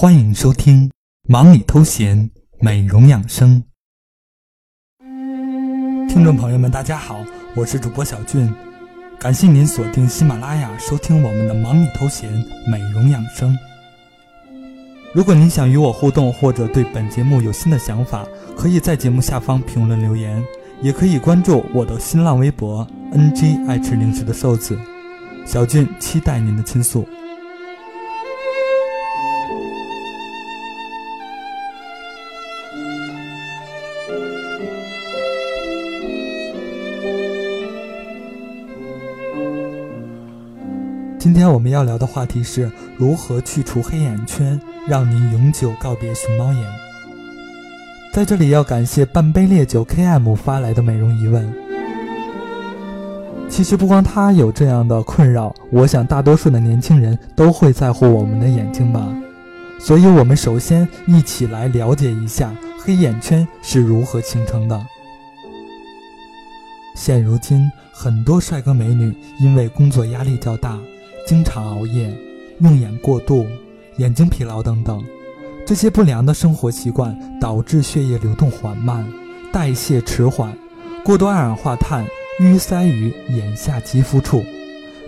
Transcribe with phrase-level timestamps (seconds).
[0.00, 0.88] 欢迎收听
[1.28, 3.62] 《忙里偷闲美容养生》。
[6.08, 7.22] 听众朋友们，大家好，
[7.54, 8.50] 我是主播小俊，
[9.18, 12.32] 感谢您锁定喜马拉雅收听我们的《忙里偷闲
[12.66, 13.52] 美容养生》。
[15.12, 18.26] 如果您想与我互动，或者对本节目有新的想法，
[18.56, 20.42] 可以在节目下方评论留言，
[20.80, 24.80] 也可以关注我的新浪微博 “ng 爱吃零食的瘦子”。
[25.44, 27.06] 小俊期待您的倾诉。
[41.50, 46.64] 我们要聊的话题是如何去除黑眼圈，让您永久告别熊猫眼。
[48.12, 51.52] 在这里要感谢半杯烈酒 KM 发来的美容疑问。
[53.48, 59.06] 其实不光他有这样的困扰，我想大多数的年轻人都会在乎我们的眼睛吧。
[59.78, 64.80] 所以，我们首先一起来了解一下黑眼圈是如何形成的。
[66.94, 70.78] 现如今，很多帅哥美女因为工作压力较大。
[71.30, 72.12] 经常熬夜、
[72.58, 73.46] 用眼过度、
[73.98, 75.00] 眼睛疲劳等等，
[75.64, 79.06] 这些不良的生活习惯导致血液流动缓慢、
[79.52, 80.52] 代谢迟缓，
[81.04, 82.04] 过多二氧化碳
[82.40, 84.42] 淤塞于眼下肌肤处，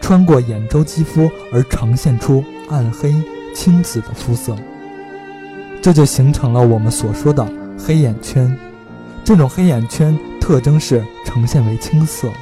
[0.00, 3.14] 穿过眼周肌肤而呈现出暗黑
[3.54, 4.56] 青紫的肤色，
[5.82, 7.46] 这就形成了我们所说的
[7.78, 8.50] 黑眼圈。
[9.22, 12.32] 这种黑眼圈特征是呈现为青色，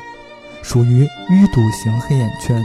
[0.62, 2.62] 属于淤堵型黑眼圈。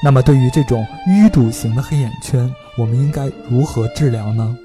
[0.00, 4.56] 那么，对于这种淤堵型的黑眼圈，我们应该如何治疗呢？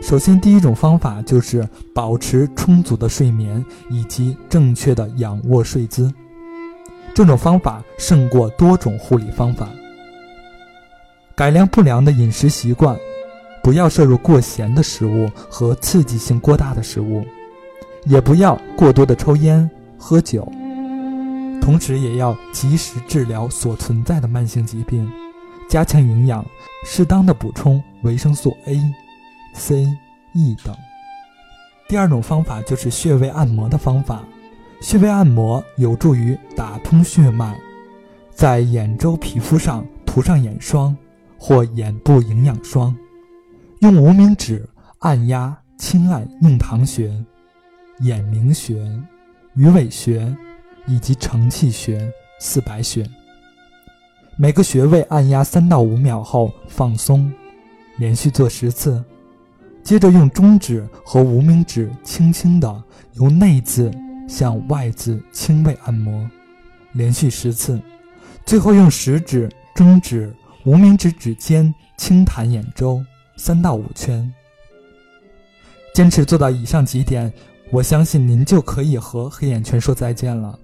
[0.00, 6.12] 首先，第一种方法就是保持充足的睡眠以及正确的仰卧睡姿。
[7.14, 9.68] 这种方法胜过多种护理方法。
[11.34, 12.96] 改良不良的饮食习惯，
[13.62, 17.22] 不要摄入过咸的食物和刺激性过大的食物，
[18.06, 20.50] 也不要过多的抽烟喝酒。
[21.62, 25.08] 同时也要及时治疗所存在的慢性疾病，
[25.68, 26.44] 加强营养，
[26.84, 28.82] 适当的补充维生素 A、
[29.54, 29.86] C、
[30.34, 30.76] E 等。
[31.88, 34.24] 第二种方法就是穴位按摩的方法，
[34.80, 37.56] 穴位按摩有助于打通血脉，
[38.32, 40.96] 在眼周皮肤上涂上眼霜
[41.38, 42.92] 或眼部营养霜，
[43.82, 44.68] 用无名指
[44.98, 47.24] 按压轻按印堂穴、
[48.00, 48.74] 眼明穴、
[49.54, 50.36] 鱼尾穴。
[50.86, 53.08] 以及承泣穴、四白穴，
[54.36, 57.32] 每个穴位按压三到五秒后放松，
[57.98, 59.02] 连续做十次。
[59.82, 62.82] 接着用中指和无名指轻轻的
[63.14, 63.90] 由内字
[64.28, 66.28] 向外字轻微按摩，
[66.92, 67.80] 连续十次。
[68.46, 70.32] 最后用食指、中指、
[70.64, 73.04] 无名指指尖轻弹眼周
[73.36, 74.32] 三到五圈。
[75.94, 77.32] 坚持做到以上几点，
[77.70, 80.58] 我相信您就可以和黑眼圈说再见了。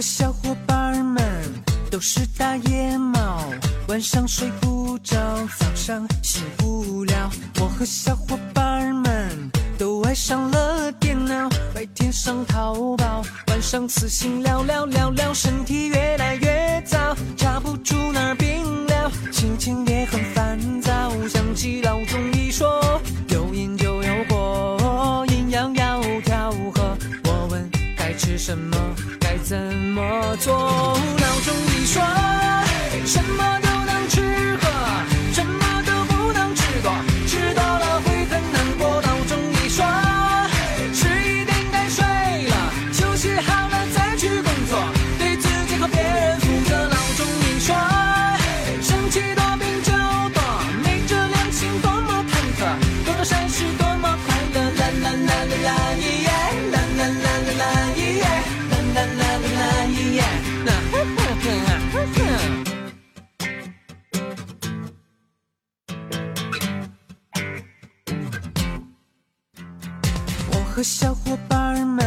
[0.00, 1.22] 和小伙伴们
[1.90, 3.44] 都是大野猫，
[3.88, 5.14] 晚上睡不着，
[5.58, 7.30] 早上醒不了。
[7.60, 21.12] 我和小伙伴们都爱上了电脑，白天上淘宝，晚上私信聊聊聊聊，身体越来越糟，查不住哪儿病了，心情也很烦躁。
[21.28, 22.39] 想起老中医
[28.20, 28.76] 吃什么？
[29.18, 30.54] 该怎么做？
[30.54, 32.02] 闹钟一说，
[33.06, 33.69] 什么都
[70.70, 72.06] 和小伙伴们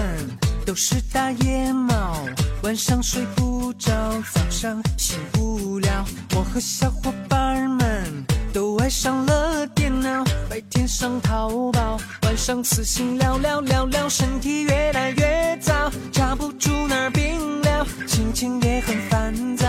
[0.66, 2.26] 都是大野猫，
[2.64, 3.92] 晚上睡不着，
[4.34, 6.06] 早上醒不了。
[6.36, 19.63] 我和小伙伴们都爱上了电脑，白天上淘宝，晚上私信聊聊聊聊，身体越来越糟，抓不住哪儿病了，心情也很烦躁。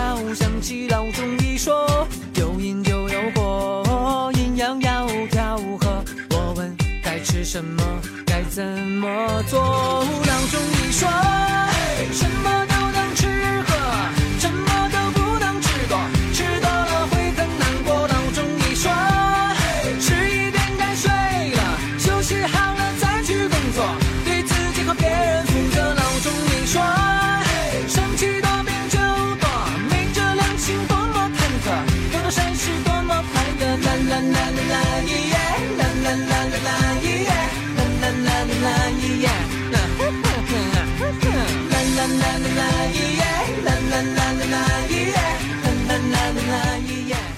[9.47, 10.05] 左？
[10.25, 11.34] 脑中一说，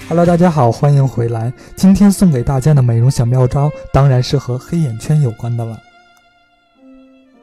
[0.09, 1.51] Hello，大家好，欢迎回来。
[1.75, 5.77] 今天送给大家的美容小妙招，当然是和黑眼圈有关的了。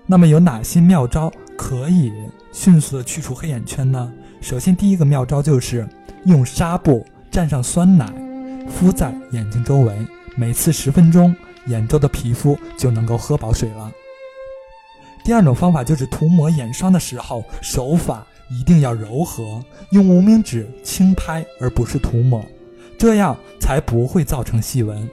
[0.06, 2.11] 那么有哪些妙招可以
[2.55, 4.11] 迅速的去除黑眼圈呢？
[4.40, 5.87] 首先，第一个妙招就是
[6.25, 8.11] 用纱布蘸上酸奶，
[8.66, 9.94] 敷在眼睛周围，
[10.34, 13.93] 每次十分钟，眼周的皮肤就能够喝饱水了。
[15.22, 22.43] 第二种方法就是涂抹眼霜的时候，手法一定要柔和，用无名指轻拍，而不是涂抹，
[23.05, 25.06] 这样才不会造成细纹。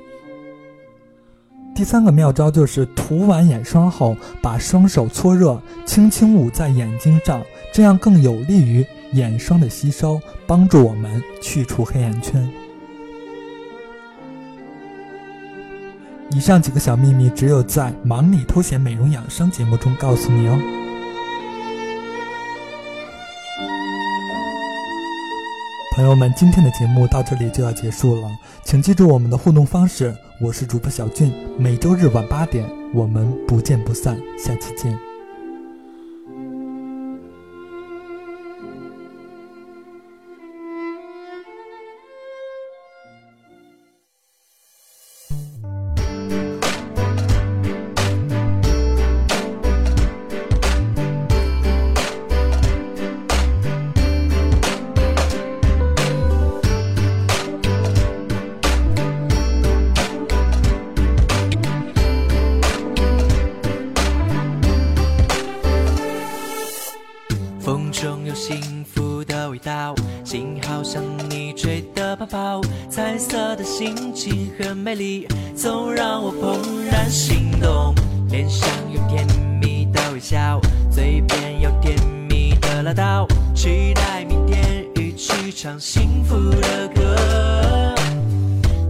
[1.76, 7.42] 第三个妙招就是涂完眼霜后，把双手搓热，轻轻捂在眼睛上，
[7.74, 12.50] 这样更有利于眼霜的吸收，帮助我们去除黑眼圈。
[16.30, 20.81] 以上几个小秘密，只有在《忙里偷闲美容养生》节目中告诉你哦。
[26.02, 28.28] 朋友们，今天的节目到这里就要结束了，
[28.64, 30.12] 请记住我们的互动方式。
[30.40, 35.11] 我是主播小俊，每周日晚八点，我们不见不散，下期见。
[68.02, 69.94] 中有幸福的味道，
[70.26, 77.94] 心好像你吹的泡泡，彩色的心情很美丽，总让我怦然心动。
[78.30, 79.24] 脸上有甜
[79.62, 80.60] 蜜的微笑，
[80.90, 81.96] 嘴边有甜
[82.28, 87.94] 蜜的唠叨，期待明天一起唱幸福的歌。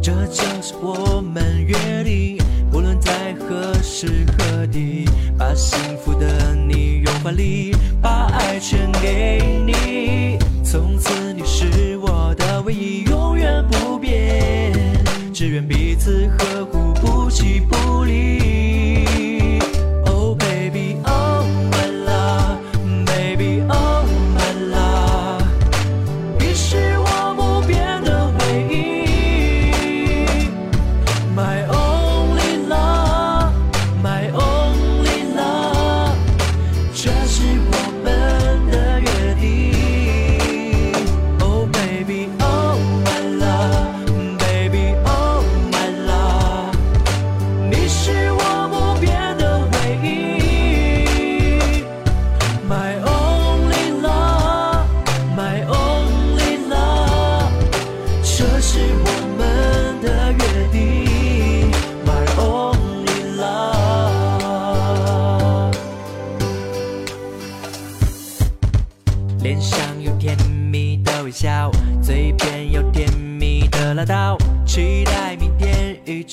[0.02, 1.76] 这就是我们约
[2.06, 2.38] 定，
[2.72, 5.04] 不论在何时何地，
[5.38, 10.38] 把幸福的你拥怀里，把爱全给你。
[10.64, 14.74] 从此你是我的唯一，永远不变，
[15.34, 19.06] 只愿彼此呵护，不弃不离。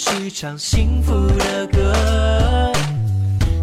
[0.01, 2.73] 是唱幸福的歌。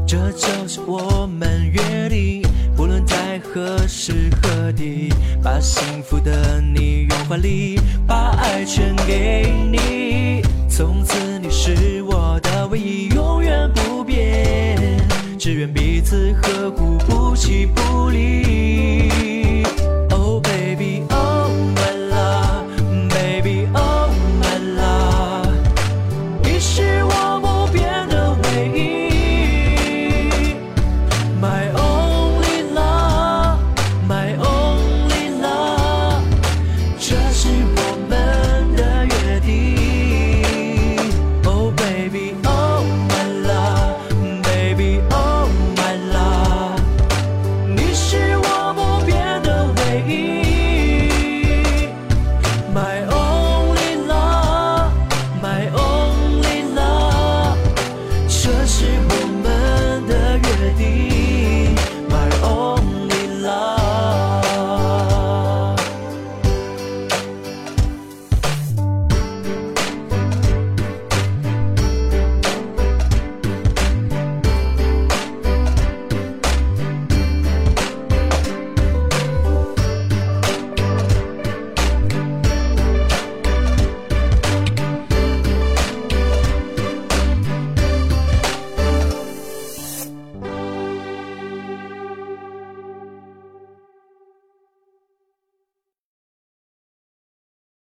[0.05, 2.41] 这就是我们约定，
[2.75, 10.41] 不论在何时何地，把幸福的你拥怀里，把爱全给你。
[10.69, 14.77] 从此你是我的唯一，永远不变。
[15.39, 19.44] 只愿彼此呵护，不弃不离。